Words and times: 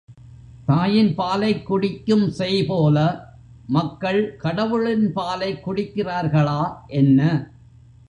தாயின் 0.65 1.15
பாலைக் 1.15 1.65
குடிக்கும் 1.65 2.25
சேய்போல, 2.37 2.97
மக்கள் 3.67 4.35
கடவுளின் 4.37 5.13
பாலைக் 5.13 5.63
குடிக்கிறார்களா 5.67 6.61
என்ன? 6.87 7.49